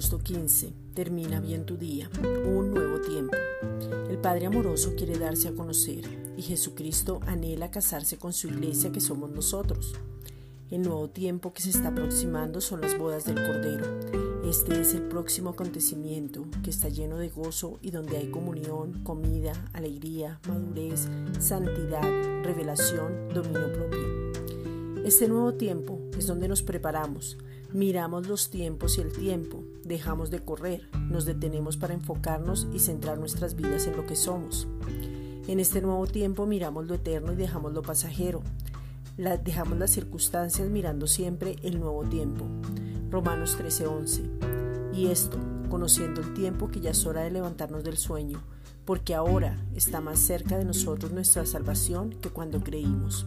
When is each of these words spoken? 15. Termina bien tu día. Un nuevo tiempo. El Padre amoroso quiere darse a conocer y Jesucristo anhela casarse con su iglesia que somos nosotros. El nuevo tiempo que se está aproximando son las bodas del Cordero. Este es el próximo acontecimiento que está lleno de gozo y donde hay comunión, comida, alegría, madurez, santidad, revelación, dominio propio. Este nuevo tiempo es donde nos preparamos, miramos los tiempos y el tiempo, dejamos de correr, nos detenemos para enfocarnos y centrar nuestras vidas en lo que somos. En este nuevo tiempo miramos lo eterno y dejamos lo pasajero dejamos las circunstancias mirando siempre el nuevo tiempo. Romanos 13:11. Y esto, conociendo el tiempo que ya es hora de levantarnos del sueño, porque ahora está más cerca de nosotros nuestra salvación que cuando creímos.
15. 0.00 0.72
Termina 0.92 1.38
bien 1.38 1.64
tu 1.64 1.76
día. 1.76 2.10
Un 2.44 2.72
nuevo 2.74 3.00
tiempo. 3.00 3.36
El 4.10 4.18
Padre 4.18 4.46
amoroso 4.46 4.94
quiere 4.96 5.16
darse 5.16 5.46
a 5.46 5.54
conocer 5.54 6.04
y 6.36 6.42
Jesucristo 6.42 7.20
anhela 7.26 7.70
casarse 7.70 8.18
con 8.18 8.32
su 8.32 8.48
iglesia 8.48 8.90
que 8.90 9.00
somos 9.00 9.30
nosotros. 9.30 9.94
El 10.68 10.82
nuevo 10.82 11.10
tiempo 11.10 11.52
que 11.52 11.62
se 11.62 11.70
está 11.70 11.88
aproximando 11.88 12.60
son 12.60 12.80
las 12.80 12.98
bodas 12.98 13.24
del 13.24 13.36
Cordero. 13.36 13.84
Este 14.44 14.80
es 14.80 14.94
el 14.94 15.02
próximo 15.02 15.50
acontecimiento 15.50 16.44
que 16.64 16.70
está 16.70 16.88
lleno 16.88 17.18
de 17.18 17.28
gozo 17.28 17.78
y 17.80 17.92
donde 17.92 18.16
hay 18.16 18.30
comunión, 18.32 19.04
comida, 19.04 19.52
alegría, 19.72 20.40
madurez, 20.48 21.08
santidad, 21.38 22.02
revelación, 22.42 23.28
dominio 23.32 23.72
propio. 23.72 24.23
Este 25.04 25.28
nuevo 25.28 25.54
tiempo 25.54 26.00
es 26.18 26.26
donde 26.26 26.48
nos 26.48 26.62
preparamos, 26.62 27.38
miramos 27.72 28.26
los 28.26 28.50
tiempos 28.50 28.98
y 28.98 29.02
el 29.02 29.12
tiempo, 29.12 29.62
dejamos 29.84 30.30
de 30.30 30.40
correr, 30.40 30.88
nos 31.10 31.24
detenemos 31.24 31.76
para 31.76 31.94
enfocarnos 31.94 32.66
y 32.72 32.78
centrar 32.78 33.18
nuestras 33.18 33.54
vidas 33.54 33.86
en 33.86 33.96
lo 33.96 34.06
que 34.06 34.16
somos. 34.16 34.66
En 35.46 35.60
este 35.60 35.82
nuevo 35.82 36.06
tiempo 36.06 36.46
miramos 36.46 36.86
lo 36.86 36.94
eterno 36.94 37.32
y 37.32 37.36
dejamos 37.36 37.72
lo 37.74 37.82
pasajero 37.82 38.42
dejamos 39.16 39.78
las 39.78 39.90
circunstancias 39.90 40.68
mirando 40.68 41.06
siempre 41.06 41.56
el 41.62 41.78
nuevo 41.78 42.04
tiempo. 42.04 42.46
Romanos 43.10 43.56
13:11. 43.56 44.22
Y 44.92 45.08
esto, 45.08 45.38
conociendo 45.68 46.20
el 46.20 46.34
tiempo 46.34 46.68
que 46.68 46.80
ya 46.80 46.90
es 46.90 47.06
hora 47.06 47.22
de 47.22 47.30
levantarnos 47.30 47.84
del 47.84 47.96
sueño, 47.96 48.42
porque 48.84 49.14
ahora 49.14 49.56
está 49.74 50.00
más 50.00 50.18
cerca 50.18 50.58
de 50.58 50.64
nosotros 50.64 51.12
nuestra 51.12 51.46
salvación 51.46 52.10
que 52.10 52.30
cuando 52.30 52.60
creímos. 52.62 53.26